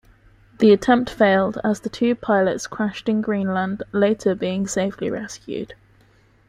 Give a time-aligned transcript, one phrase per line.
[0.57, 5.75] The attempt failed as the two pilots crashed in Greenland, later being safely rescued.